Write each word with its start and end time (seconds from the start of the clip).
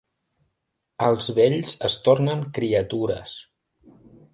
Els 1.09 1.29
vells 1.41 1.75
es 1.91 2.01
tornen 2.09 2.43
criatures. 2.59 3.41